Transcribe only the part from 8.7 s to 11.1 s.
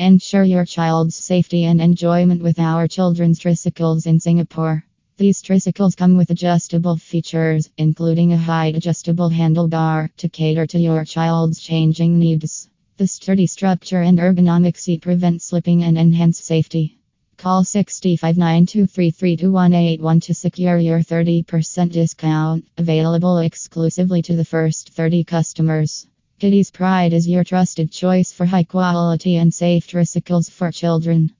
adjustable handlebar to cater to your